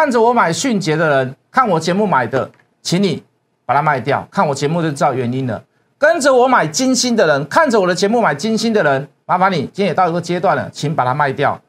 [0.00, 2.50] 看着我买迅捷的人，看我节目买的，
[2.80, 3.22] 请你
[3.66, 4.26] 把它卖掉。
[4.30, 5.62] 看我节目就知道原因了。
[5.98, 11.60] 跟着我买金星的人，看着我的节目买金星的人，麻烦你今天也到一个阶段了，请把它卖掉。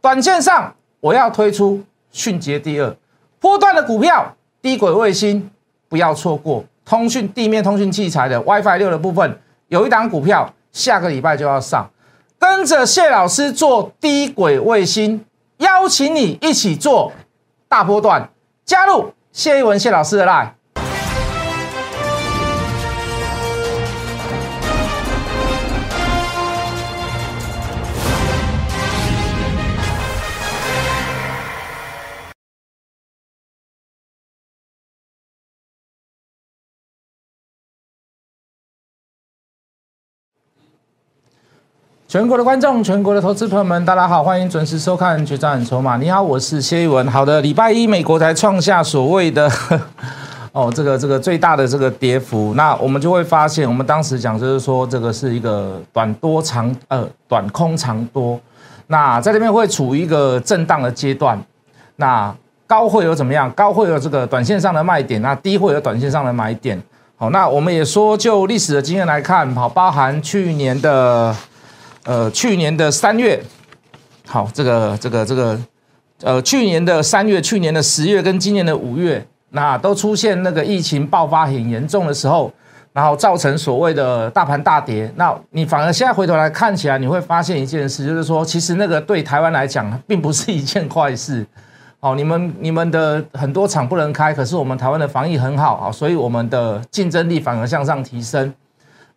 [0.00, 2.96] 短线上我要推出迅捷第二
[3.38, 5.50] 波段的股票，低轨卫星
[5.86, 6.64] 不要错过。
[6.82, 9.38] 通讯地面通讯器材的 WiFi 六的部分，
[9.68, 11.86] 有一档股票下个礼拜就要上，
[12.38, 15.22] 跟着谢老师做低轨卫星，
[15.58, 17.12] 邀请你一起做
[17.68, 18.30] 大波段，
[18.64, 20.55] 加入谢一文谢老师的 line。
[42.16, 45.96] 全国的观众，全国的投资朋友们，大家好，欢迎准时收看《决战筹码》。
[46.00, 47.06] 你好，我是谢一文。
[47.08, 49.46] 好的，礼拜一美国才创下所谓的
[50.52, 58.40] 哦，这个这个最大的这个跌幅，那我们就会发现，我们当时讲就是说，这个是一个短多长呃短空长多，
[58.86, 61.38] 那在这边会处于一个震荡的阶段。
[61.96, 62.34] 那
[62.66, 63.50] 高会有怎么样？
[63.50, 66.82] 高会有这个短线上的卖点，那低会有短线上的买点。
[67.18, 71.36] 好，那我们也说，就历史的经验来看，好，包含去年的。
[72.06, 73.42] 呃，去年的三月，
[74.28, 75.58] 好，这个这个这个，
[76.22, 82.52] 呃，去年的三月、去年的十月跟今年的五月，那都出现那个疫情爆发很严重的时候，
[82.92, 85.12] 然后造成所谓的大盘大跌。
[85.16, 91.44] 那你反而现在回头来看起来，你会发现一件事，就是说，其实那个对台湾来讲，并不是一件坏事。
[91.98, 98.54] 哦，你们你们的很多厂不能开，可是我们台湾的防疫很好啊，所以我们的竞争力反而向上提升。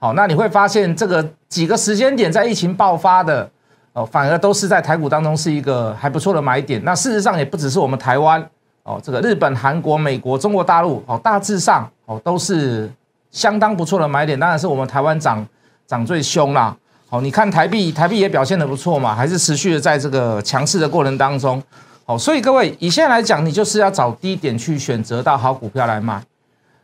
[0.02, 3.50] 好，那你会发现这个几个时间点在疫情爆发的
[3.92, 6.82] 哦，反而都是在台股当中是一个还不错的买点。
[6.86, 8.42] 那事实上也不只是我们台湾
[8.84, 12.90] 哦，这个日本、韩国、美国、中国大陆哦，大致上哦都是
[13.30, 14.40] 相当不错的买点。
[14.40, 15.46] 当然是我们台湾涨
[15.86, 16.74] 涨最凶啦。
[17.10, 21.62] 好，你看台币，台币也表现的不错嘛，还是持续的在这个强势的过程当中。
[22.06, 26.24] 好，所以各位以现在来讲，你就是要找低点去选择到好股票来买。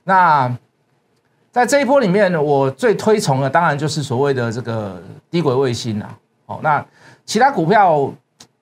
[0.03, 0.53] 那。
[1.55, 5.01] 在这一波里面，我最推崇的当然就是所谓的这个
[5.31, 6.09] 低轨卫星啦。
[6.47, 6.85] 哦，那
[7.23, 8.13] 其他股票，我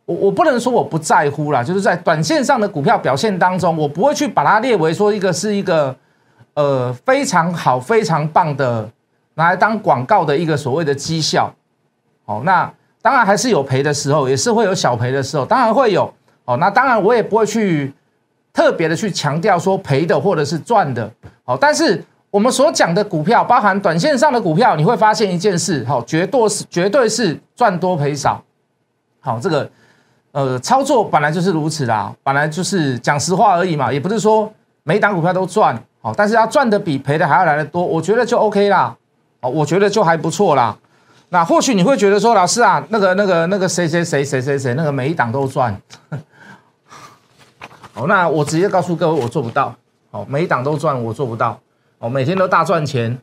[0.05, 5.95] 我不能说我不在乎啦，就是在短线上的股票表现当中，我不会去把它列为说一个是一个
[6.53, 8.87] 呃非常好、非常棒的
[9.33, 11.51] 拿来当广告的一个所谓的绩效。
[12.25, 12.71] 哦，那
[13.01, 16.13] 当然还是有赔的时候，也是会有小赔的时候，当然会有。
[16.45, 17.91] 哦，那当然我也不会去
[18.53, 21.11] 特别的去强调说赔的或者是赚的。
[21.43, 22.05] 好，但是。
[22.33, 28.43] 我们所讲的股票，包含短线上的股票，你会发现一件事，好，绝对是绝对是赚多赔少。
[29.19, 29.69] 好，这个
[30.31, 34.51] 呃操作本来就是如此啦，本来就是讲实话而已嘛，也不是说
[34.81, 38.97] 每一档股票都赚，好，但是要赚的比赔的还要来的多，我觉得就 OK 啦，
[39.41, 40.75] 哦，我觉得就还不错啦。
[41.29, 45.79] 那或许你会觉得说，老师啊，那个那个那个谁谁谁谁谁谁，那个每一档都赚。
[47.93, 49.75] 好，那我直接告诉各位，我做不到。
[50.09, 51.59] 好，每一档都赚，我做不到。
[52.03, 53.17] 哦，每天都大赚钱，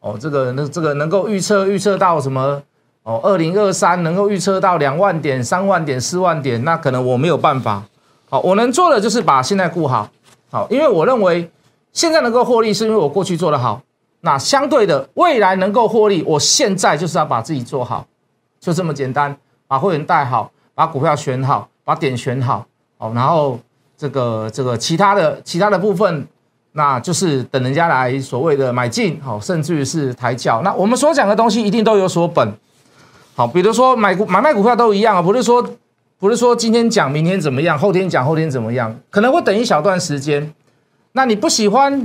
[0.00, 2.60] 哦，这个那这个能够预测预测到什么？
[3.04, 7.84] 哦，二零二三能够预测到两万点、三万点、四万点，那可能我没有办法。
[8.28, 10.10] 好，我能做的就是把现在顾好，
[10.50, 11.48] 好，因为我认为
[11.92, 13.80] 现在能够获利，是因为我过去做得好。
[14.22, 18.04] 那相对的，未来能够获利，我现在就是要把自己做好，
[18.58, 19.36] 就这么简单，
[19.68, 22.66] 把会员带好，把股票选好，把点选好，
[22.98, 23.60] 哦，然后
[23.96, 26.26] 这个这个其他的其他的部分。
[26.76, 30.60] 那就是等人家来所谓的买进，好，甚至于是抬轿。
[30.62, 32.52] 那我们所讲的东西一定都有所本，
[33.36, 35.64] 好，比如说买股买卖股票都一样啊，不是说
[36.18, 40.52] 不是说今天讲明天怎么样，后天讲后天怎么样，可能会等一小段时间。
[41.12, 42.04] 那你不喜欢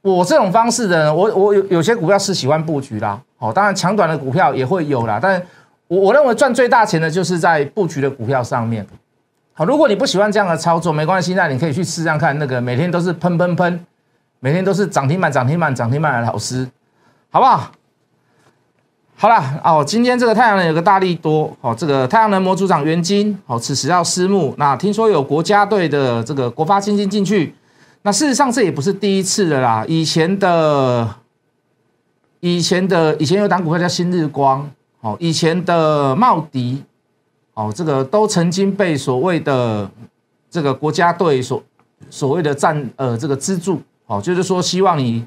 [0.00, 5.42] 我这种方式的，我我有有些股票是喜欢布局啦，好，当然长短的股票也会有啦，但
[5.88, 8.86] 我我认为赚最大钱的就是在布局的股票上面。
[9.54, 13.84] 好，如果你不喜欢这样的操作，没关系，那你可以去试试看那个每天都是喷喷喷，
[14.40, 16.66] 每天都是涨停板、涨停板、涨停板的老师，
[17.30, 17.70] 好不好？
[19.14, 27.54] 好了哦，今天这个太阳能有个大力多，哦，这个太阳能模组长元金，哦，此时要私募，那听说有国家队的这个国发基金进去，
[28.02, 31.08] 那事实上这也不是第一次了啦，以前的、
[32.40, 34.68] 以前的、以前有档股票叫新日光，
[35.02, 36.82] 哦，以前的茂迪。
[37.54, 39.90] 哦，这个都曾经被所谓的
[40.50, 41.62] 这个国家队所
[42.10, 45.24] 所谓的占呃这个资助，哦，就是说希望你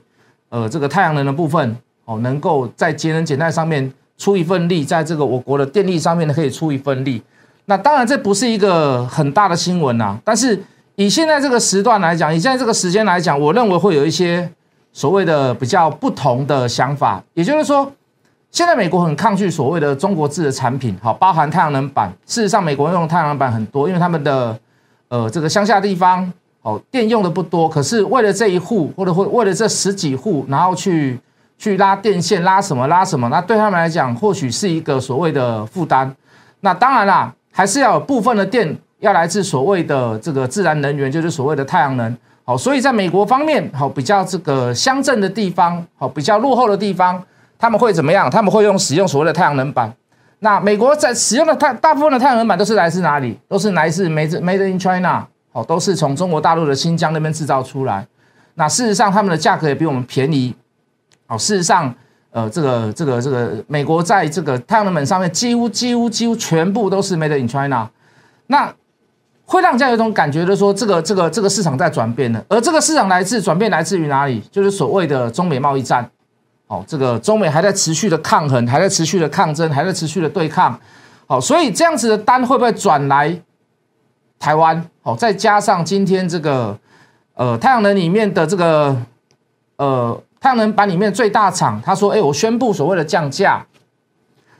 [0.50, 1.76] 呃这个太阳能的部分
[2.06, 7.22] 哦，能够在节能减碳上面出一份力，在这个我国的电力上面呢可以出一份力。
[7.66, 10.64] 那当然这不是一个很大的新闻呐，但是
[10.96, 14.50] 以现在这个时段来讲，以现在这个时间来讲，我认为会有一些
[14.94, 17.24] 所谓的比较不同的想法。
[17.34, 17.92] 也就是说，
[18.56, 22.10] 现在美国很抗拒所谓的中国制的产品，好，包含太阳能板。
[22.26, 24.58] 事实上，美国用太阳能板很多，因为他们的
[25.10, 26.32] 呃这个乡下地方，
[26.62, 27.68] 哦，电用的不多。
[27.68, 31.20] 可是为了这一户，或者或为了这十几户，然后去
[31.58, 36.16] 去拉电线，拉什么拉什么，那对他们来讲，或许是一个所谓的负担。
[36.62, 42.18] 那当然啦，还是要有部分的电要来自所谓的这个自然能源，就是所谓的太阳能。
[42.46, 47.22] 好，所以在美国方面，好比较这个乡镇的地方，好比较落后的地方，
[47.58, 48.30] 他们会怎么样？
[48.30, 49.94] 他们会用使用所谓的太阳能板。
[50.40, 53.40] 那美国在使用的太大部分的太阳能板都是来自哪里？
[53.48, 58.06] 都是来自 made made in China，哦，都是从中国大陆的新疆那边制造出来。
[58.56, 60.54] 那事实上，他们的价格也比我们便宜。
[61.28, 61.94] 哦，事实上。
[62.32, 67.90] 呃，这个这个这个，美国在这个太阳能板上面几乎几乎几乎全部都是 made in China，
[68.48, 68.70] 那
[69.46, 72.44] 会让人家有一种感觉的说，这个这个这个市场在转变了。
[72.50, 74.44] 而这个市场来自转变来自于哪里？
[74.52, 76.06] 就是所谓的中美贸易战。
[76.68, 80.80] 哦，这个中美还在持续的抗衡，还在持续的抗争，还在持续的对抗。
[81.28, 83.40] 好，所以这样子的单会不会转来
[84.40, 84.86] 台湾？
[85.02, 86.78] 好，再加上今天这个
[87.36, 88.96] 呃太阳能里面的这个
[89.78, 90.22] 呃。
[90.38, 93.66] 太阳能板里面最大厂，他说：“哎，我宣布所谓的降价，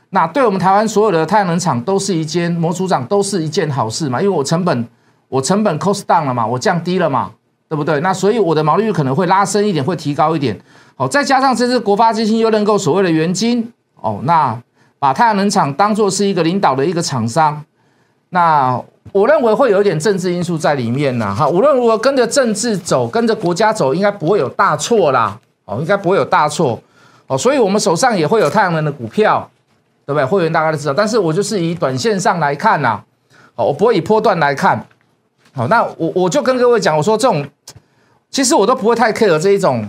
[0.10, 4.88] 那对我们台湾所有的太阳能厂都是一件模组长都是一件好事嘛，因为我成本
[5.28, 7.32] 我成本 cost down 了嘛，我降低了嘛，
[7.70, 8.00] 对不对？
[8.00, 10.60] 那所以我的毛利率可能会拉升一点，会提高一点。
[10.96, 13.72] 好，再加上这次国发基金又认购所谓的元金，
[14.02, 14.58] 哦，那
[14.98, 17.64] 把太阳能厂当做是一个领导的一个厂商，
[18.30, 18.82] 那
[19.12, 21.34] 我认为会有一点政治因素在里面呢。
[21.36, 26.80] 哈，无论如何跟着政治走，跟着国家走，应该不会有大错啦。”哦，应该不会有大错，
[27.26, 29.50] 哦，所以我们手上也会有太阳能的股票，
[30.06, 30.24] 对不对？
[30.24, 33.02] 会员大概都知道，但是我就是以短线上来看呐，
[33.56, 34.86] 哦，我不会以波段来看，
[35.56, 37.44] 好，那我我就跟各位讲，我说这种，
[38.30, 39.84] 其实我都不会太 care 这一种，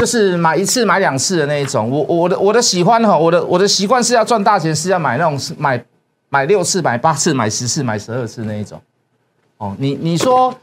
[0.00, 5.84] 就是买一次买两次的那一种，我我的我的喜欢哈，我的我的习惯是要赚大钱，是要买那种买
[6.30, 8.80] 买六次、买八次、买十次、买十二次那一种，
[9.58, 10.54] 哦，你你说。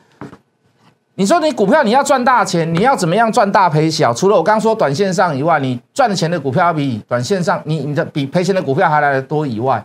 [1.19, 4.13] 你说你股票你要赚大钱，你要怎么样赚大赔小？
[4.13, 9.83] 除了我刚刚说短线上以外，你赚钱的股票要比短线上你你的比赔钱的股票还来的多以外，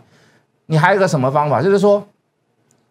[0.67, 1.59] 你还有个什么方法？
[1.59, 2.05] 就是说，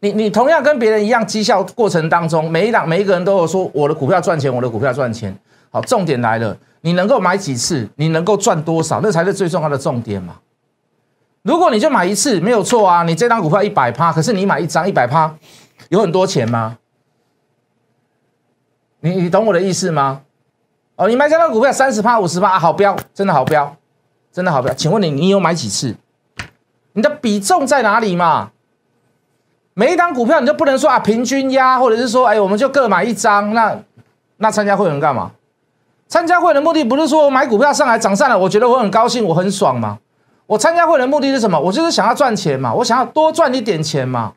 [0.01, 5.33] 你你同样跟别人一样绩效过程当中，每一档每一个人都有说我的股票赚钱，我的股票赚钱。
[5.73, 10.37] 好，重点来了，你能够买几次，你能够赚多少，那才是最重要的重点嘛。
[11.43, 15.35] 如果你就买一次没有错啊，你这张股票一百趴，可是你买一张一百趴，
[15.89, 16.77] 有很多钱吗？
[19.01, 20.21] 你你懂我的意思吗？
[20.97, 23.75] 哦，你买这张股票三十趴五十趴好标，真的好标，
[24.31, 24.73] 真的好标。
[24.75, 25.97] 请问你你有买几次？
[26.93, 28.51] 你的比重在哪里嘛？
[29.73, 33.77] 每一张股票你就不能说啊平均压，或者是说哎我们就各买一张，那
[34.37, 35.33] 那参加会员干嘛？
[36.13, 39.99] 参加会的目的不是说我买股票上来涨上来，我觉得我很高兴我很爽嘛。
[40.47, 41.59] 我参加会的目的是什么？
[41.59, 44.35] 我就是想要赚钱嘛，我想要多赚一点钱嘛。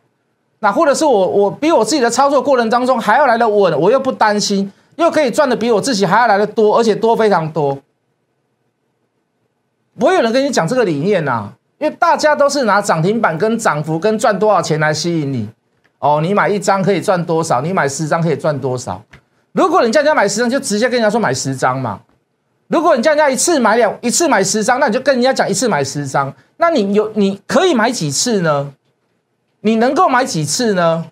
[0.59, 7.77] 那或者是我我比我自己的操作过程当中还要来的稳，我又不担心，又可以赚的比我自己还要来的多，而且多非常多。
[9.99, 15.49] 不会有人跟你讲这个理念呐，因为大家都是拿涨停板跟涨幅跟赚多少钱来吸引你。
[15.99, 17.59] 哦，你买一张可以赚多少？
[17.59, 19.01] 你买十张可以赚多少？
[19.55, 22.01] 如果你叫人家买十张，就直接跟人家说买十张嘛。
[22.67, 26.33] 如果你叫人家一次买两一次买十张，那你就跟人家讲一次买十张。
[26.57, 28.73] 那你有你可以买几次呢？
[29.61, 31.05] 你能够买几次呢？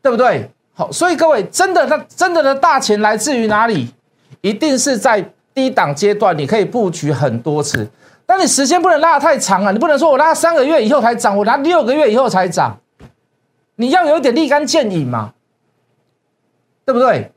[0.00, 0.50] 对不对？
[0.72, 3.92] 好，所以各位真的，那真的的大钱来自于哪里？
[4.40, 7.86] 一定是在低档阶段，你可以布局很多次，
[8.24, 9.72] 但你时间不能拉得太长啊！
[9.72, 12.78] 你不能说我拉三个月以后才涨，我拉六个月以后才涨，
[13.76, 15.32] 你要有点立竿见影嘛，
[16.84, 17.30] 对不对？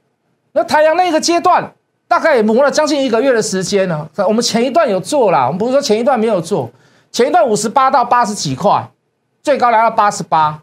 [0.54, 1.74] 那太阳那个阶段
[2.08, 4.10] 大概也磨了将近一个月的时间呢。
[4.28, 6.70] 我们前一段有做了，我们不是说前一段没有做。
[7.12, 8.90] 前一段五十八到八十几块，
[9.44, 10.62] 最高来到八十八，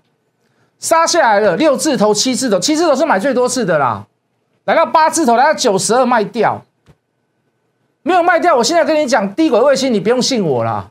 [0.79, 4.07] 杀下来了六字头、七字头，七字头是买最多次的啦。
[4.65, 6.63] 来到八字头，来到九十二卖掉，
[8.03, 8.57] 没有卖掉。
[8.57, 10.91] 我现在跟你讲，低轨卫星你不用信我啦。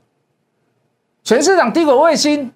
[1.23, 2.51] 全市场低轨卫星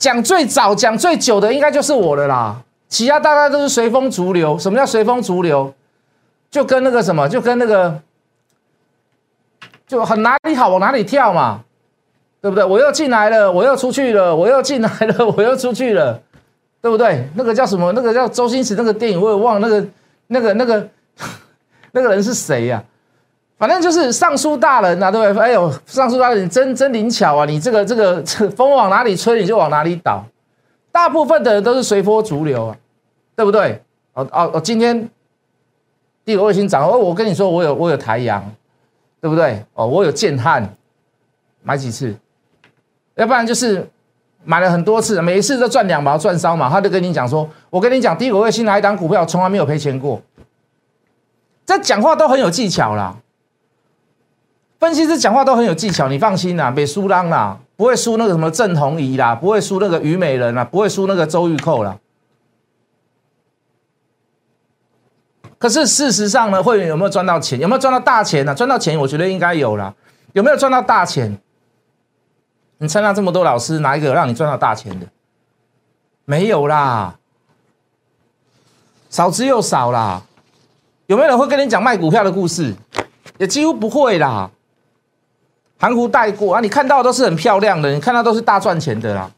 [0.00, 2.60] 讲最早、讲最久的，应该就是我的啦。
[2.88, 4.58] 其他大概都是随风逐流。
[4.58, 5.72] 什么叫随风逐流？
[6.50, 8.00] 就跟那个什么，就跟那个，
[9.86, 11.60] 就很哪里好往哪里跳嘛。
[12.42, 12.64] 对不对？
[12.64, 16.18] 我又进来了，我又出去了，我又进来了， 我又出去了，
[16.80, 17.28] 对不对？
[17.34, 17.92] 那个叫什么？
[17.92, 19.86] 那个叫周星驰那个电影，我也忘了那个
[20.28, 20.88] 那个那个
[21.92, 22.82] 那个人是谁呀？
[23.60, 25.42] 反正就是尚书大人呐，对不对？
[25.42, 27.44] 哎呦，尚书大人，真真灵巧啊！
[27.44, 28.24] 你这个 这个
[28.56, 30.24] 风往哪里吹，你就往哪里倒。
[30.90, 32.76] 大部分的人都是随波逐流啊，
[33.36, 33.82] 对不对？
[34.14, 35.10] 哦哦哦，今天
[36.24, 38.42] 第五卫星涨，哦，我跟你说，我有我有台阳，
[39.20, 39.62] 对不对？
[39.74, 40.66] 哦，我有建汉，
[41.62, 42.16] 买几次？
[43.16, 43.86] 要不然就是
[44.42, 50.18] 买了很多次，每一次都赚两毛赚三毛，他就跟你讲说，我跟你讲，第五卫星哪一档股票从来没有赔钱过。
[51.66, 53.14] 这讲话都很有技巧啦，
[54.80, 61.98] 分析师讲话都很有技巧，你放心啦，别输浪啦，不会输那个什么郑红怡啦，不会输那个虞美人啦，不会输那个周玉蔻啦。
[65.58, 67.60] 可是事实上呢，会员有没有赚到钱？
[67.60, 68.54] 有没有赚到大钱呢？
[68.54, 69.94] 赚到钱，我觉得应该有啦。
[70.32, 71.38] 有没有赚到大钱？
[72.78, 75.06] 你参加这么多老师，哪一个让你赚到大钱的？
[76.24, 77.18] 没有啦，
[79.10, 80.22] 少之又少啦。
[81.06, 82.74] 有没有人会跟你讲卖股票的故事？
[83.36, 84.50] 也几乎不会啦，
[85.80, 86.60] 含糊带过啊！
[86.60, 89.30] 你看到都是很漂亮的，你看到都是大赚钱的啦。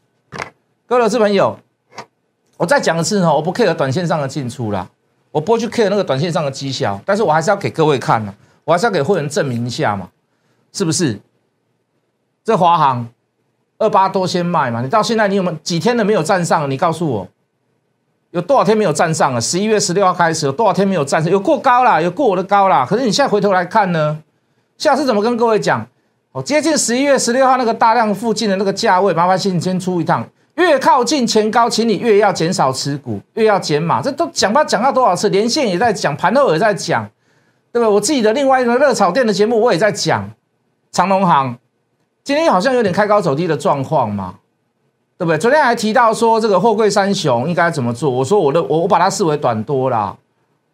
[0.85, 1.57] 各位老师朋友，
[2.57, 4.85] 我再讲一次哦，我不 care 短线上的进出啦，
[5.31, 8.35] 我不会去 care 那个短线上的绩效，但是我还是要给各位看呢，
[8.65, 10.09] 我还是要给会员证明一下嘛，
[10.73, 11.17] 是不是？
[12.43, 13.07] 这华航
[13.77, 16.69] 二八多先卖嘛，你到现在你有没有几天都没有站上？
[16.69, 17.27] 你告诉我。
[18.31, 19.39] 有多少天没有站上了？
[19.39, 21.31] 十一月十六号开始有多少天没有站上？
[21.31, 22.85] 有过高啦，有过我的高啦。
[22.85, 24.21] 可是你现在回头来看呢？
[24.77, 25.87] 下次怎么跟各位讲？
[26.33, 30.27] 哦，接近十一月十六号那个大量附近的那个价位，麻烦请你先出一趟。
[30.55, 34.01] 越靠近前高，请你越要减少持股，越要减码。
[34.01, 35.29] 这都讲吧讲到多少次？
[35.29, 37.07] 连线也在讲，盘后也在讲，
[37.71, 37.87] 对不对？
[37.87, 40.29] 我自己的另外一个热炒店的节目，我也在讲
[40.91, 41.55] 长隆行，
[42.23, 44.35] 今天好像有点开高走低的状况嘛。
[45.15, 45.37] 对不对？
[45.37, 48.09] 昨天还提到说这个货柜三雄应该怎么做？
[48.09, 50.15] 我说我的我我把它视为短多啦。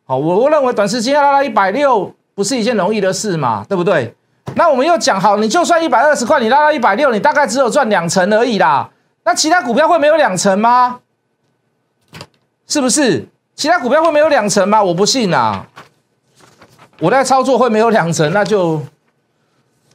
[0.06, 4.16] 好，我我认为短时间要拉到一百六不是一件容易的事嘛，对不对？
[4.56, 8.90] 那我们又讲好，你就算一百二十块，你拉到一百六，你大概只有赚两成而已啦。
[9.24, 11.00] 那其他股票会没有两成吗？
[12.68, 13.28] 是不是？
[13.56, 14.84] 其他股票会没有两成吗？
[14.84, 15.68] 我不信啊。
[17.00, 18.82] 我在操作会没有两成，那就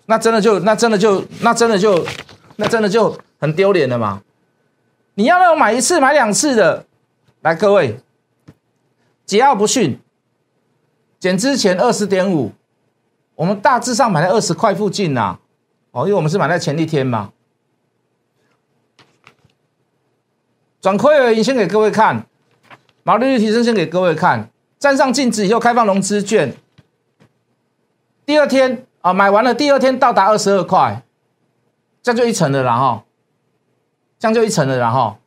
[0.06, 2.06] 那真的就那真的就那真的就
[2.56, 4.22] 那真的就很丢脸了嘛。
[5.14, 6.86] 你要那种买一次买两次的，
[7.42, 8.00] 来各位，
[9.26, 10.00] 桀骜不驯，
[11.20, 12.52] 减之前二十点五，
[13.34, 15.38] 我们大致上买在二十块附近呐，
[15.90, 17.32] 哦，因为我们是买在前一天嘛。
[20.80, 22.26] 转亏而盈，先给各位看，
[23.02, 26.54] 毛利率提升，先给各位看，站上净值以后开放融资券，
[28.26, 31.02] 第二天啊买完了，第二天到达二十二块，
[32.02, 33.04] 这样就一层的了哈。
[34.16, 35.18] 这样就一层了，然后，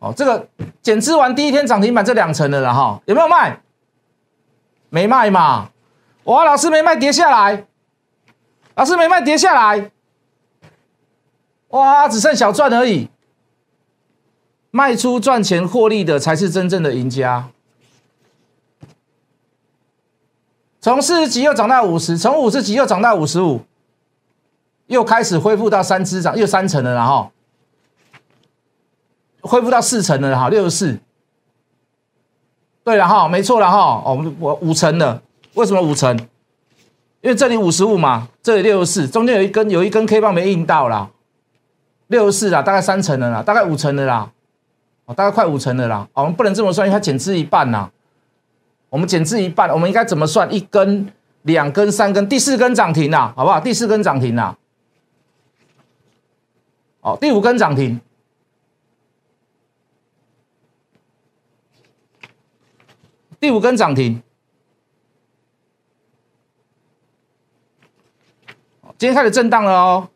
[0.00, 0.48] 哦，这个
[0.80, 3.60] 减资完第一天涨停板这两层了，然后有没有卖？
[4.92, 5.70] 没卖嘛？
[6.24, 7.66] 哇，老师没卖跌下来，
[8.74, 9.90] 老师没卖跌下来，
[11.68, 13.08] 哇，只剩小赚而已。
[14.70, 17.48] 卖出赚钱获利的才是真正的赢家。
[20.78, 23.62] 从四十级又涨到五十，从五十级又涨到五十五。
[24.88, 27.32] 又开始恢复到三支涨，又三成了，然后
[29.40, 30.98] 恢复到四成了，哈，六十四。
[32.84, 35.20] 对了哈，没错了哈，我们我五成的，
[35.54, 36.16] 为什么五成？
[37.20, 41.08] 因为这里五十五嘛，这里六十四，中间有一根有一根 K 棒没印到啦，
[42.08, 44.28] 六十四啦，大概三成的啦，大概五成的啦，
[45.04, 47.88] 哦，大概快五成的啦，哦我们不能这么算，因为它减资一半呐，
[48.90, 50.52] 我们减资一半，我们应该怎么算？
[50.52, 51.12] 一根、
[51.42, 53.60] 两根、三根，第四根涨停啦，好不好？
[53.60, 54.56] 第四根涨停啦。
[57.02, 58.00] 哦，第五根涨停，
[63.42, 64.22] 第五根涨停。
[68.96, 70.08] 今天开始震荡了哦，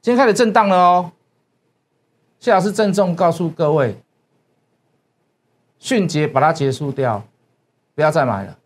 [0.00, 1.10] 今天开始震荡了哦。
[2.38, 4.00] 谢老师郑重告诉各位，
[5.80, 7.24] 迅捷把它结束掉，
[7.96, 8.56] 不要再买了。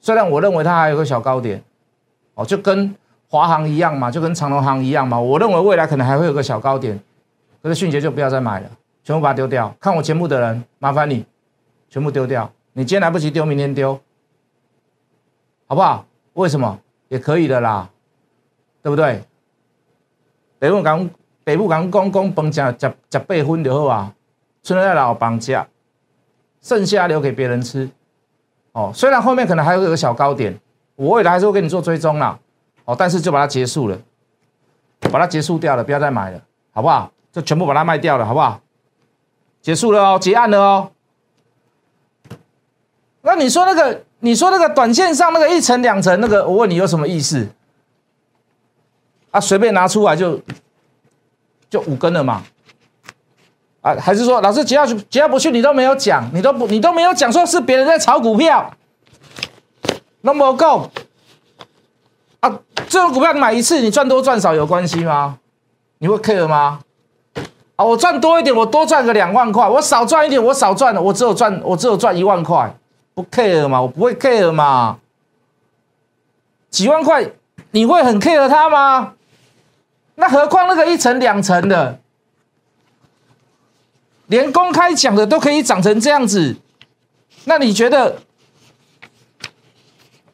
[0.00, 1.62] 虽然我认为它还有个小高点，
[2.34, 2.96] 哦，就跟。
[3.28, 5.18] 华航一样嘛，就跟长隆航一样嘛。
[5.18, 7.02] 我认为未来可能还会有个小高点，
[7.62, 8.70] 可是迅捷就不要再买了，
[9.02, 9.74] 全部把它丢掉。
[9.80, 11.24] 看我节目的人，麻烦你
[11.88, 12.50] 全部丢掉。
[12.72, 14.00] 你今天来不及丢，明天丢，
[15.66, 16.06] 好不好？
[16.34, 16.78] 为什么？
[17.08, 17.90] 也可以的啦，
[18.82, 19.22] 对不对？
[20.58, 21.10] 北部港
[21.44, 24.14] 北部港公公崩加加加八分就好啊，
[24.62, 25.68] 存在老绑架，
[26.62, 27.90] 剩下留给别人吃。
[28.72, 30.58] 哦，虽然后面可能还会有个小高点，
[30.94, 32.38] 我未来还是会给你做追踪啦。
[32.86, 33.98] 哦，但是就把它结束了，
[35.10, 36.40] 把它结束掉了，不要再买了，
[36.70, 37.12] 好不好？
[37.30, 38.58] 就全部把它卖掉了，好不好？
[39.62, 40.90] 结束了哦，结案了哦。
[43.22, 47.48] 那你说那个，你说那个短线上那个一层两层那个，我问你有什么意思？
[49.30, 50.38] 啊，随便拿出来就
[51.70, 52.42] 就五根了嘛？
[53.80, 58.74] 啊，还是说老师接下去接下不去，你都没有讲，你都不你都没有讲，说是别人在炒股票，
[60.20, 60.90] 那么够
[62.40, 62.60] 啊？
[62.88, 65.38] 这种股票你买一次，你赚多赚少有关系吗？
[65.98, 66.80] 你会 care 吗？
[67.76, 72.74] 啊，我赚多一点，我多赚个两万块；我少赚一点，我少赚了，我只有赚我只有赚一万块，
[73.14, 73.80] 不 care 嘛？
[73.82, 74.98] 我不会 care 嘛？
[76.70, 77.30] 几万块
[77.70, 79.14] 你会很 care 它吗？
[80.14, 81.98] 那何况那个一层两层的，
[84.26, 86.56] 连公开讲的都可以长成这样子，
[87.44, 88.18] 那你觉得？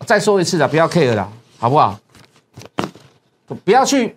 [0.07, 1.99] 再说一次了，不要 care 了，好不好？
[3.62, 4.16] 不要去，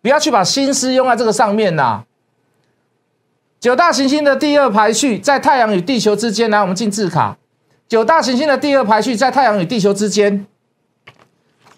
[0.00, 2.02] 不要去把心思用在这个上面呐。
[3.66, 7.36] 九大行星的第二排序在太阳与地球之间，来，我们进字卡。
[7.88, 10.46] 九大行星的第二排序在太阳与地球之间。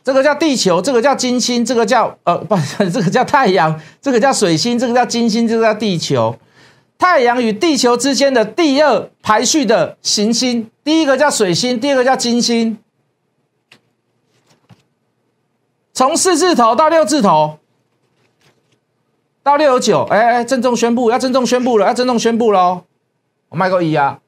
[0.05, 2.55] 这个叫地球，这个叫金星，这个叫呃不，
[2.93, 6.37] 这个叫太阳，这个叫水星，这个叫金星，这个叫地球。
[6.99, 12.77] 太阳与地球之间的第二排序的行星，第一个叫水星，第二个叫金星。
[15.95, 17.59] 从四字头到六字头，
[19.43, 22.83] 到六十九，哎哎，郑重宣布，要郑重宣布了，要郑重宣布喽！
[23.49, 24.19] 我卖个一啊！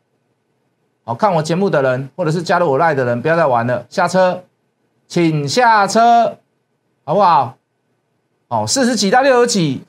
[1.04, 4.44] 好看我节目的人，或者是加入我赖的人，不要再玩了，下车。
[5.08, 6.38] 请下车，
[7.04, 7.56] 好不好？
[8.46, 9.82] 哦，四十几到六十几，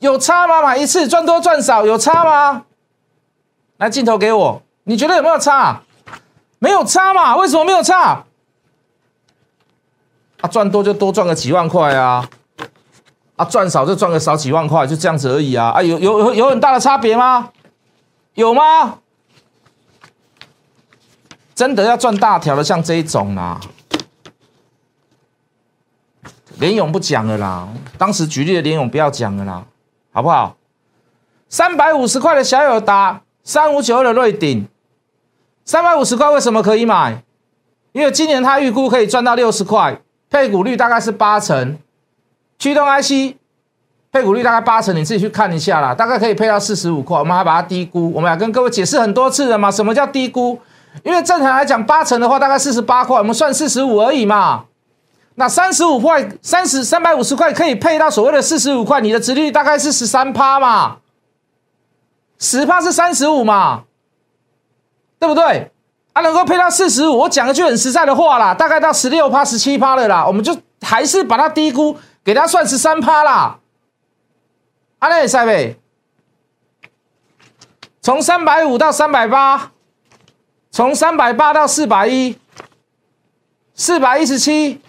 [0.00, 0.60] 有差吗？
[0.60, 2.64] 买一次赚多赚少有差吗？
[3.76, 5.82] 来镜头给我，你觉得有没有差？
[6.58, 7.36] 没有差嘛？
[7.36, 8.24] 为什么没有差？
[10.40, 12.28] 啊，赚多就多赚个几万块啊，
[13.38, 15.68] 啊，赚少就赚个少几万块，就这样子而已啊！
[15.68, 17.50] 啊，有有有有很大的差别吗？
[18.34, 18.98] 有吗？
[21.54, 23.60] 真的要赚大条的，像这一种啦，
[26.58, 27.68] 连勇不讲了啦。
[27.96, 29.64] 当时举例的连勇不要讲了啦，
[30.12, 30.56] 好不好？
[31.48, 34.68] 三百五十块的小友达，三五九二的瑞鼎，
[35.64, 37.22] 三百五十块为什么可以买？
[37.92, 41.78] 因为今年他预估可以赚到六十块，配股率大概是八成，
[42.58, 43.36] 驱动 IC
[44.10, 47.18] 配股率大概八成，你自己去看一下啦，大概可以配到四十五块。
[47.18, 50.58] 我们还把它低估，我们还跟各位解释很多次了嘛，什么叫低估？
[51.04, 54.64] 因为正常来讲，八成的话大概四十八块，我们算四十五而已嘛。
[55.36, 60.96] 那三十五块，三十三百五十块可以配到所谓的四十五块，你的殖利率大概是十三趴嘛，
[62.40, 63.84] 十趴是三十五嘛，
[65.20, 65.70] 对不对？
[66.14, 71.96] 啊，能够配到四十五，我讲一句很实在的话啦，大概到十六趴、十七趴了啦，我们就还是把它低估，
[72.28, 73.58] 给它算十三趴啦。
[74.98, 75.80] 阿内塞贝，
[78.02, 79.72] 从三百五到三百八。
[80.70, 82.36] 从三百八到四百一，
[83.72, 84.82] 四百一十七，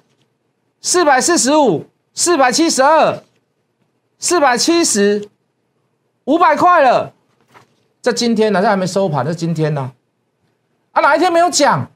[0.82, 3.24] 四百四十五，四百七十二，
[4.18, 5.30] 四百七十，
[6.26, 7.14] 五百块了。
[8.02, 8.62] 这今天呢？
[8.62, 9.94] 这还没收盘，这今天呢？
[10.92, 11.90] 啊，哪一天没有讲？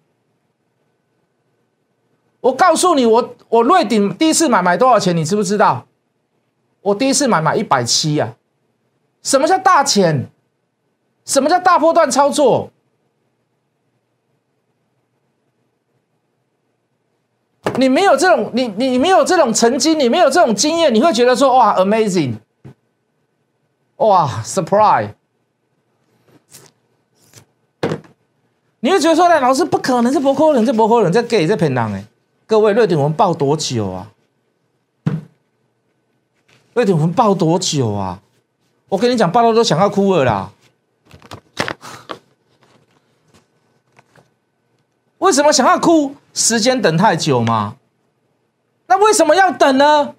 [2.43, 5.15] 我告诉你，我我瑞鼎第一次买买多少钱？
[5.15, 5.85] 你知不知道？
[6.81, 8.35] 我第一次买买一百七呀。
[9.21, 10.29] 什么叫大钱？
[11.23, 12.69] 什么叫大波段操作？
[17.77, 22.35] 你没有这种，你你没有这种曾经，你没有这种经验，你会觉得说哇，amazing，
[23.95, 25.13] 哇，surprise，
[28.81, 32.03] 你会觉得说呢，老师不可能，这不可能，这不可能，这给这骗人哎！
[32.53, 34.11] 各位，瑞典我们报多久啊？
[36.75, 38.19] 瑞典我们报多久啊？
[38.89, 40.51] 我跟你讲，报到都想要哭了啦！
[45.17, 46.15] 为什么想要哭？
[46.35, 47.77] 时间等太久吗？
[48.85, 50.13] 那为什么要等呢？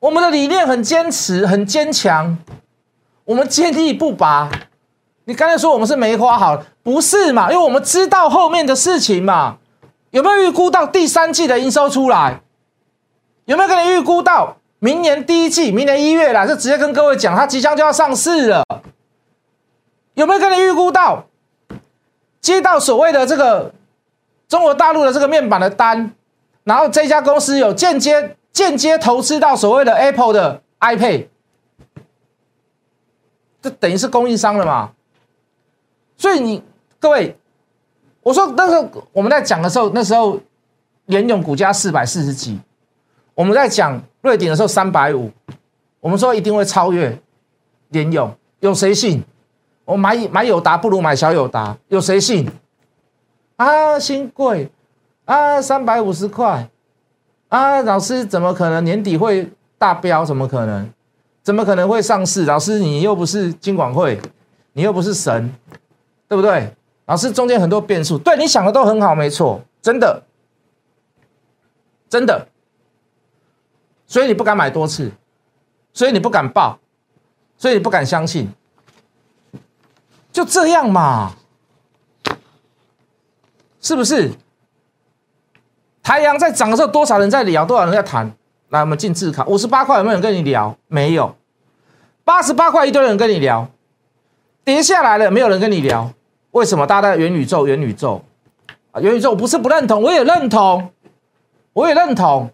[0.00, 2.38] 我们的理念很坚持，很坚强，
[3.26, 4.50] 我们坚毅不拔。
[5.26, 7.52] 你刚才说我们是梅花好，不是嘛？
[7.52, 9.58] 因为我们知道后面的事情嘛。
[10.18, 12.40] 有没有预估到第三季的营收出来？
[13.44, 18.64] 有没有跟你预估到明年第一季，明年一月啦，就直接跟各位讲，它即将就要上市了。
[20.14, 21.26] 有没有跟你预估到
[22.40, 23.72] 接到所谓的这个？
[24.48, 26.10] 中国大陆的这个面板的单，
[26.64, 31.26] 然后这家公司有间接间接投资到所谓的 Apple 的 iPad，
[33.60, 34.92] 这等于是供应商了嘛？
[36.16, 36.64] 所以你
[36.98, 37.36] 各位，
[38.22, 40.38] 我说那个我们在讲的时候，那时候
[41.06, 42.58] 联永股价四百四十几，
[43.34, 45.30] 我们在讲瑞典的时候三百五，
[46.00, 47.18] 我们说一定会超越
[47.88, 49.22] 联永，有谁信？
[49.84, 52.46] 我买买友达不如买小友达，有谁信？
[53.56, 54.70] 啊，新贵
[55.24, 56.68] 啊，三百五十块
[57.48, 60.24] 啊，老师怎么可能年底会大飙？
[60.24, 60.92] 怎么可能？
[61.42, 62.44] 怎么可能会上市？
[62.44, 64.20] 老师你又不是金管会，
[64.74, 65.50] 你又不是神，
[66.28, 66.70] 对不对？
[67.08, 70.22] 老师中间很多变数，对你想的都很好，没错，真的，
[72.10, 72.46] 真的，
[74.06, 75.10] 所以你不敢买多次，
[75.94, 76.78] 所以你不敢报，
[77.56, 78.50] 所以你不敢相信。
[80.30, 81.32] 就这样嘛，
[83.80, 84.32] 是不是？
[86.02, 88.30] 太阳在涨的时候，多少人在聊，多少人在谈？
[88.68, 90.76] 来，我们进字卡，五十八块有没有人跟你聊？
[90.88, 91.34] 没有。
[92.22, 93.70] 八十八块一堆人跟你聊，
[94.62, 96.12] 跌下来了，没有人跟你聊。
[96.52, 96.86] 为什么？
[96.86, 98.22] 大家在元宇宙，元宇宙
[98.92, 100.90] 啊，元宇宙不是不认同，我也认同，
[101.72, 102.50] 我也认同，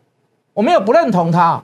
[0.52, 1.62] 我没有不认同它。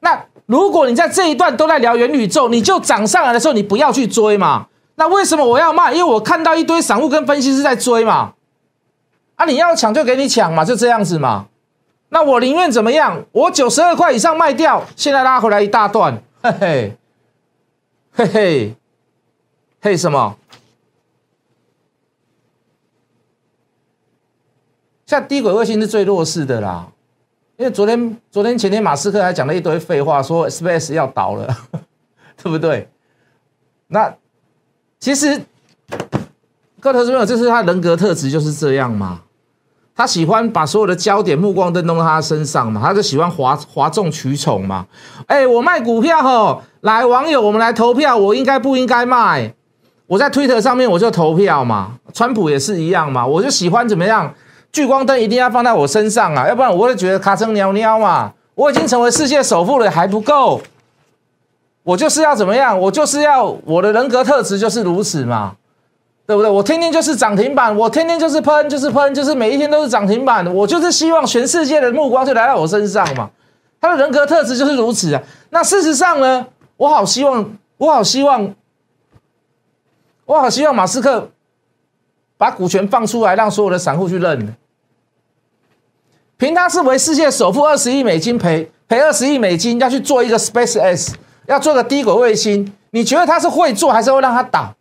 [0.00, 4.66] 那如果你在这一段都在聊元宇宙，你就涨上来的时候，你不要去追嘛。
[4.96, 5.92] 那为什么我要卖？
[5.94, 8.34] 因为我看到一堆散户跟分析师在追嘛，
[9.36, 11.46] 啊，你要抢就给你抢嘛，就这样子嘛。
[12.10, 13.24] 那我宁愿怎么样？
[13.32, 16.96] 我九十二块以上卖掉，现在拉回来一大段，嘿嘿，
[18.12, 18.74] 嘿嘿，
[19.80, 20.36] 嘿什么？
[25.12, 26.86] 像低轨卫星是最弱势的啦，
[27.58, 31.54] 因为昨天、昨天、前天马斯克还讲了一堆废话，说 Space 要倒了，
[32.42, 32.88] 对不对？
[33.88, 34.14] 那。
[34.98, 35.38] 其实，
[36.80, 39.20] 各位投资朋友，这是他人格特质就是这样嘛。
[39.94, 44.86] 他喜欢把所有的焦点、目光都弄到他身上嘛，他就喜欢哗哗众取宠嘛。
[45.26, 49.52] 哎，我卖股票吼，来网友，我们来投票，我应该不应该卖？
[50.06, 51.98] 我在推特上面我就投票嘛。
[52.14, 54.32] 川普也是一样嘛，我就喜欢怎么样？
[54.72, 58.32] 聚光灯一定要放在我身上啊，要不然我会觉得卡成尿尿嘛。
[58.54, 60.60] 我已经成为世界首富了，还不够。
[61.82, 62.78] 我就是要怎么样？
[62.78, 65.56] 我就是要我的人格特质就是如此嘛，
[66.26, 66.50] 对不对？
[66.50, 70.46] 我天天就是涨停板，我天天就是喷，就是喷，就是每一天都是涨停板。
[70.54, 73.30] 我就是希望全世界的目光就来到我身上嘛。
[73.80, 75.22] 他的人格特质就是如此啊。
[75.50, 78.54] 那事实上呢，我好希望，我好希望，
[80.24, 81.28] 我好希望马斯克
[82.36, 84.54] 把股权放出来，让所有的散户去认。
[86.42, 91.14] 凭他是为世界首富，二十亿美金赔赔二十亿美金，要去做一个 Space X。
[91.46, 94.74] 要做个低轨卫星，你觉得他是会做还是会让他倒？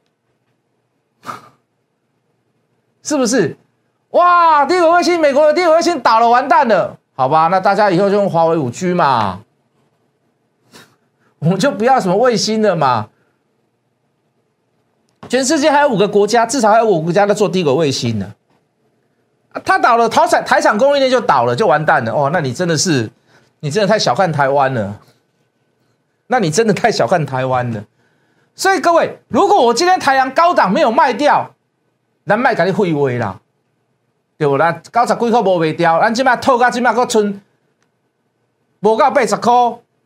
[3.04, 3.56] 是不是？
[4.10, 7.46] 哇，低轨卫星，美国的低轨卫星倒了，完蛋了，好吧？
[7.50, 9.42] 那大家以后就用华为五 G 嘛，
[11.38, 13.10] 我们就不要什么卫星了嘛。
[15.30, 18.34] 全世界还有五个国家，至少还有五个国家在做低轨卫星呢。
[19.66, 22.12] 他倒了，台产台厂供应链就倒了，就完蛋了。
[22.14, 23.10] 哦，那你真的是，
[23.60, 25.00] 你真的太小看台湾了。
[26.28, 27.84] 那你真的太小看台湾了，
[28.56, 31.54] 所以各位，如果我今天太阳高档没有卖掉，
[32.26, 33.38] 咱卖给你废话啦，
[34.38, 34.72] 对不啦？
[34.72, 37.42] 九十几块无卖掉，咱即摆套到即摆，搁剩
[38.80, 39.52] 无到八十块，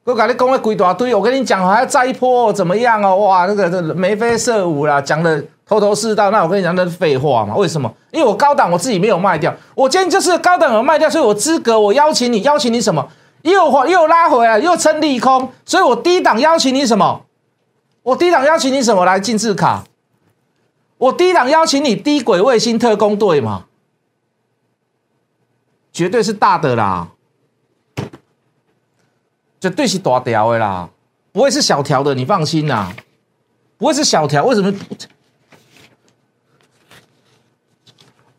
[0.06, 3.16] 搁甲你讲了规大堆，我跟你讲还要再一波怎么样哦？
[3.16, 6.30] 哇，那个这眉飞色舞啦，讲的头头是道。
[6.30, 7.56] 那我跟你讲，那是废话嘛？
[7.56, 7.92] 为什么？
[8.12, 13.10] 因为我高档我自己没有卖掉，我今天就是高档有卖掉，所以我资格，我邀请你，邀请你什么？
[13.42, 17.24] 又又拉回来，又撑利空，所以我低档邀请你什么？
[18.04, 19.86] 我低档邀请你什么来进字卡？
[21.00, 23.66] 我低档邀请你低轨卫星特工队嘛？
[25.92, 27.08] 绝对是大的啦，
[29.60, 30.90] 绝对是大条的啦，
[31.32, 32.94] 不会是小条的，你放心啦，
[33.78, 34.46] 不会是小条。
[34.46, 34.74] 为什么？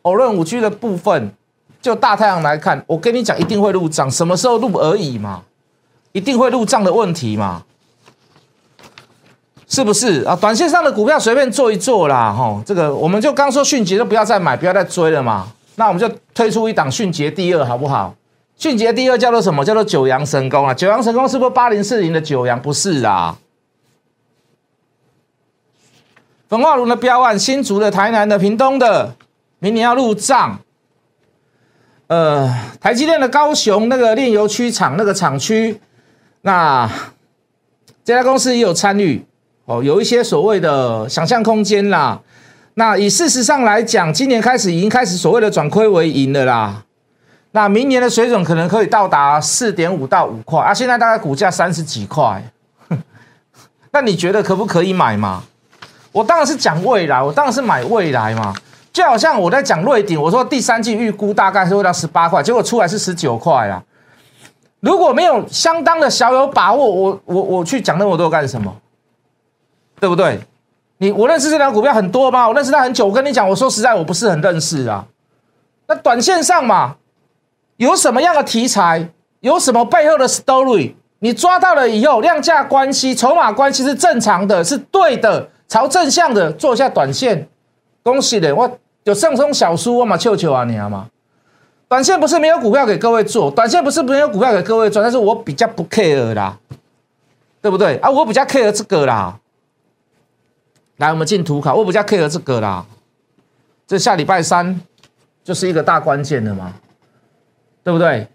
[0.03, 1.33] 偶论五 G 的部分。
[1.79, 5.43] 就大太阳来看，我跟你讲，一定会入账，什么时候入而已嘛，
[6.11, 7.63] 一定会入账的问题嘛，
[9.69, 10.35] 是不是啊？
[10.35, 15.47] 短线上的股票随便做一做啦，吼，这个我们就刚说迅捷就不要再买，不要再追了嘛。
[15.75, 18.13] 那我们就推出一档迅捷第二，好不好？
[18.57, 19.63] 迅捷第二叫做什么？
[19.63, 20.73] 叫做九阳神功啊！
[20.73, 22.59] 九阳神功是不是八零四零的九阳？
[22.59, 23.37] 不是啊。
[26.49, 29.15] 焚化炉的标案，新竹的、台南的、屏东的，
[29.59, 30.59] 明年要入账。
[32.07, 35.79] 呃，台积电的高雄那个炼油区厂那个厂区，
[36.41, 36.89] 那
[38.03, 39.23] 这家公司也有参与
[39.65, 42.21] 哦，有一些所谓的想象空间啦。
[42.73, 46.85] 那以事实上来讲，今年开始已经开始所谓的转亏为盈了啦。
[47.57, 52.39] 那明年的水准可能可以到达四点五到五块啊，现在大概股价三十几块，
[53.91, 55.41] 那你觉得可不可以买嘛？
[56.11, 58.53] 我当然是讲未来，我当然是买未来嘛。
[58.93, 63.83] 就好像我在讲瑞鼎，我说第三季预估大概是会到十八块，结果出来是十九块啊。
[64.81, 68.71] 如果没有相当的小有把握，我我我去讲那么多干什么？
[69.99, 70.39] 对不对？
[70.99, 72.47] 你我认识这张股票很多吗？
[72.47, 73.07] 我认识它很久。
[73.07, 75.03] 我跟你讲，我说实在，我不是很认识啊。
[75.87, 76.95] 那短线上嘛，
[77.77, 79.09] 有什么样的题材，
[79.39, 87.47] 有什么背后的 story，你抓到了以后，量价关系、筹码关系是正常的，是对的，朝正向的做一下短线。
[88.03, 91.07] 恭喜你，我有上中小叔我嘛，求求啊你啊嘛。
[91.87, 96.57] 短线不是没有股票给各位做，短线不是没有股票给各位做，但是我比较不 care 啦，
[97.61, 98.09] 对不对啊？
[98.09, 99.39] 我比较 care 这个啦。
[100.97, 102.85] 来，我们进图卡，我比较 care 这个啦。
[103.85, 104.81] 这下礼拜三
[105.43, 106.73] 就是一个大关键的嘛，
[107.87, 108.27] 对不对？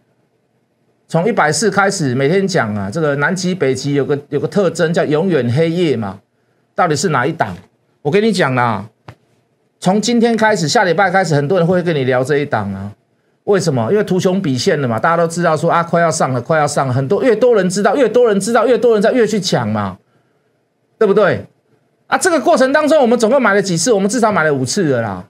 [1.07, 6.21] 从一百四开始，每天讲啊，这个南极北极有个有个特征叫永远黑夜嘛，
[6.75, 7.55] 到底是哪一档？
[8.01, 8.89] 我跟你讲啦，
[9.79, 12.91] 从今天开始，下礼拜开始，很多人会跟你聊这一档啊。
[13.45, 13.93] 为什么？
[13.93, 19.99] 因为图穷匕现了嘛，大家都知道说啊，快要上了，快要上了，很多越多人知道，越多人知道，越多人在越去抢嘛，
[20.99, 21.45] 对不对？
[22.07, 23.93] 啊，这个过程当中，我们总共买了几次？
[23.93, 25.23] 我们至少买了五次的啦。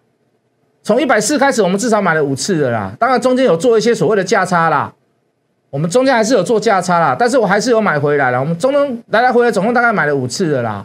[0.82, 2.92] 从一百四开始，我们至少买了五次的啦。
[2.98, 4.92] 当然中间有做一些所谓的价差啦，
[5.70, 8.40] 我们中间还是有做价差啦，但是我还是有买回来了。
[8.40, 10.84] 我们中中来来回回总共大概买了五次的啦。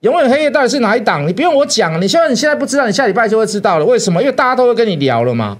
[0.00, 1.26] 永远黑夜到底是哪一档？
[1.26, 3.84] 你不用我讲，你现在你现在不知道，你下礼拜就会知道了。
[3.84, 4.20] 为什么？
[4.22, 5.58] 因为大家都会跟你聊了嘛。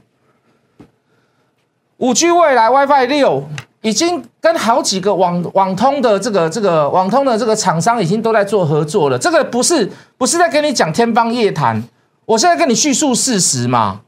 [1.99, 3.47] 五 G 未来 WiFi 六
[3.83, 9.19] 已经跟好几个网网通的这个这个网通的这个厂商已经都在做合作了。
[9.19, 11.83] 这个不是不是在跟你讲天方夜谭，
[12.31, 14.03] 我现在跟你叙述事实嘛。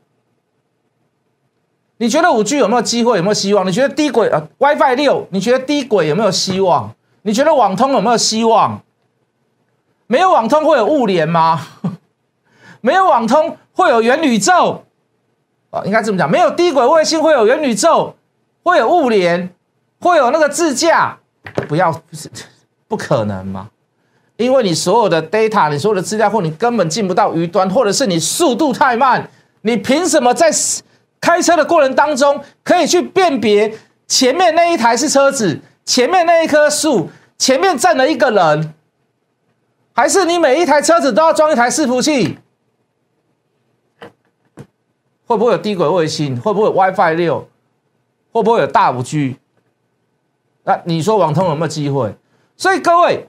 [1.97, 3.17] 你觉得五 G 有没有机会？
[3.17, 3.67] 有没有希望？
[3.67, 5.27] 你觉得低轨啊 WiFi 六？
[5.31, 6.95] 你觉得低轨有没有希望？
[7.23, 8.81] 你觉得网通有没有希望？
[10.07, 11.67] 没有网通会有物联吗？
[12.81, 14.85] 没有网通会有元宇宙？
[15.71, 18.15] 啊，应该这么讲，没有低轨卫星会有元宇宙，
[18.63, 19.53] 会有物联，
[20.01, 21.19] 会有那个自驾，
[21.69, 22.01] 不要，
[22.87, 23.71] 不可能嘛？
[24.43, 29.31] 因为你所有的 data，你所有的资料库，你根本进不到云端，或者是你速度太慢，
[29.63, 30.51] 你凭什么在
[31.21, 33.73] 开车的过程当中可以去辨别
[34.09, 38.75] 前面那一台是车子，前面那一棵树，前面站了一个人，
[39.93, 42.39] 还是你每一台车子都要装一台伺服器？
[45.27, 46.39] 会不会有低轨卫星？
[46.39, 47.49] 会不会有 WiFi 六？
[48.33, 49.37] 会不会有大五 G？
[50.65, 52.15] 那你说网通有没有机会？
[52.57, 53.29] 所以各位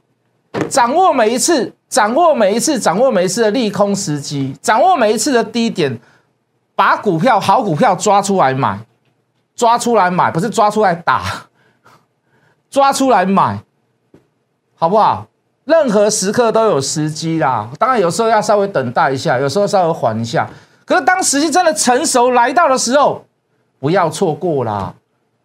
[0.69, 5.99] 掌握每一次，掌握每一次，掌握每一次的利空时机，掌握每一次的低点，
[6.75, 8.79] 把股票好股票抓出来买，
[9.55, 11.23] 抓出来买，不是抓出来打，
[12.69, 13.59] 抓出来买，
[14.75, 15.27] 好不好？
[15.65, 17.69] 任何时刻都有时机啦。
[17.79, 20.49] 当然有时候要稍微等待一下，有时候稍微缓一下。
[20.85, 23.23] 可是当时机真的成熟来到的时候，
[23.79, 24.93] 不要错过啦！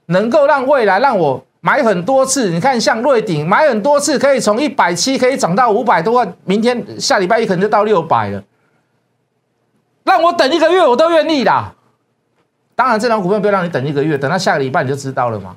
[0.07, 8.42] 能够让未来让我买很多次，你看像瑞鼎买很多次，可以从一百七可以涨到五百多万，明天下礼拜一可能就到六百了。
[10.05, 11.75] 让我等一个月我都愿意啦。
[12.75, 15.57] 当然这张股票不要让你等一个月，等到下个礼拜你就知道了嘛，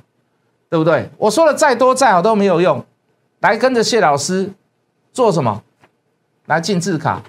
[0.70, 1.10] 对不对？
[1.18, 2.84] 我说的再多再好都没有用，
[3.42, 4.50] 来跟着谢老师
[5.14, 5.62] 做什么？
[6.48, 7.22] 来进字卡，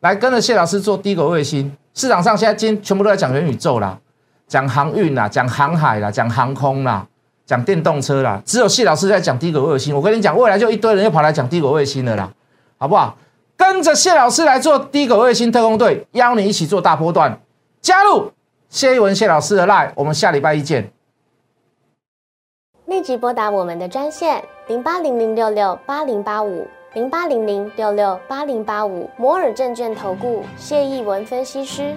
[0.00, 1.76] 来跟着谢老师做低轨卫星。
[1.92, 3.98] 市场上现在今全部都在讲元宇宙啦，
[4.46, 7.06] 讲航运啦，讲航海啦，讲航空啦，
[7.52, 9.94] 讲电动车啦，只有谢老师在讲低轨卫星。
[9.94, 12.32] 我跟你讲，未来就一堆人又跑来讲低轨卫星的啦，
[12.78, 13.14] 好不好？
[13.58, 17.38] 跟着谢老师来做低轨卫星特工队，邀你一起做大波段，
[17.82, 18.32] 加入
[18.70, 20.90] 谢一文谢老师的 line，我们下礼拜一见。
[22.86, 26.66] 立即拨打我们的专线零八零零六六八零八五。
[26.94, 31.96] 零八零零六六八零八五摩尔证券投顾谢义文分析师，